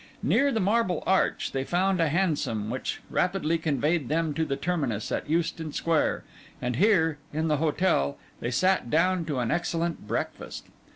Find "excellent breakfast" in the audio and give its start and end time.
9.51-10.65